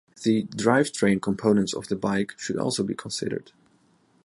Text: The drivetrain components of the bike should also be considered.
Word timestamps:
The 0.23 0.45
drivetrain 0.47 1.21
components 1.21 1.75
of 1.75 1.87
the 1.87 1.95
bike 1.95 2.33
should 2.39 2.57
also 2.57 2.81
be 2.81 2.95
considered. 2.95 3.51